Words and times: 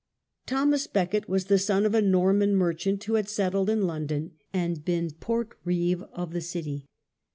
Thomas 0.47 0.87
Becket 0.87 1.29
was 1.29 1.45
the 1.45 1.59
son 1.59 1.85
of 1.85 1.93
a 1.93 2.01
Norman 2.01 2.55
merchant 2.55 3.03
who 3.03 3.13
had 3.13 3.29
settled 3.29 3.69
in 3.69 3.85
London, 3.85 4.31
and 4.51 4.83
been 4.83 5.11
port 5.11 5.49
reeve 5.63 6.01
of 6.13 6.33
the 6.33 6.41
city. 6.41 6.87